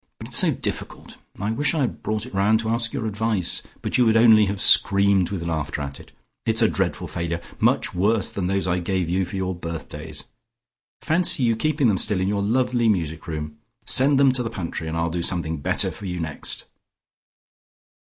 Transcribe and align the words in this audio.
But 0.17 0.29
it's 0.29 0.37
so 0.37 0.49
difficult. 0.49 1.17
I 1.39 1.51
wish 1.51 1.75
I 1.75 1.81
had 1.81 2.01
brought 2.01 2.25
it 2.25 2.33
round 2.33 2.59
to 2.61 2.69
ask 2.69 2.91
your 2.91 3.05
advice, 3.05 3.61
but 3.83 3.99
you 3.99 4.05
would 4.07 4.17
only 4.17 4.47
have 4.47 4.59
screamed 4.59 5.29
with 5.29 5.43
laughter 5.43 5.79
at 5.83 5.99
it. 5.99 6.11
It's 6.47 6.63
a 6.63 6.67
dreadful 6.67 7.05
failure: 7.07 7.39
much 7.59 7.93
worse 7.93 8.31
than 8.31 8.47
those 8.47 8.67
I 8.67 8.79
gave 8.79 9.09
you 9.11 9.25
for 9.25 9.35
your 9.35 9.53
birthdays. 9.53 10.23
Fancy 11.03 11.43
your 11.43 11.55
keeping 11.55 11.87
them 11.87 11.99
still 11.99 12.19
in 12.19 12.27
your 12.27 12.41
lovely 12.41 12.89
music 12.89 13.27
room. 13.27 13.59
Send 13.85 14.19
them 14.19 14.31
to 14.31 14.41
the 14.41 14.49
pantry, 14.49 14.87
and 14.87 14.97
I'll 14.97 15.11
do 15.11 15.21
something 15.21 15.57
better 15.59 15.91
for 15.91 16.07
you 16.07 16.19
next." 16.19 16.65